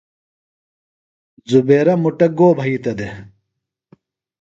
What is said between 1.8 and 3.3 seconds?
مُٹہ گو بھئِتہ دےۡ؟